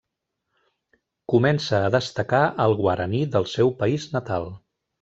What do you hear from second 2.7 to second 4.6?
Guaraní del seu país natal.